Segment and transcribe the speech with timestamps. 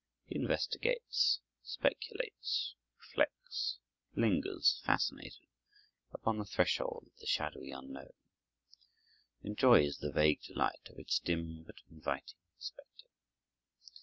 [0.25, 3.77] He investigates, speculates, reflects,
[4.15, 5.45] lingers fascinated
[6.11, 8.09] upon the threshold of the shadowy unknown,
[9.43, 13.11] enjoys the vague delight of its dim but inviting perspective.